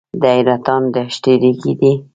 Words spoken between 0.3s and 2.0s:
حیرتان دښتې ریګي دي